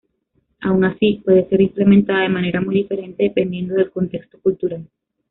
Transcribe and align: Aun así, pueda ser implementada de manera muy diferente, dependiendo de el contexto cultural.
Aun 0.61 0.83
así, 0.83 1.21
pueda 1.23 1.47
ser 1.47 1.61
implementada 1.61 2.21
de 2.23 2.29
manera 2.29 2.59
muy 2.59 2.73
diferente, 2.73 3.21
dependiendo 3.21 3.75
de 3.75 3.83
el 3.83 3.91
contexto 3.91 4.39
cultural. 4.41 4.87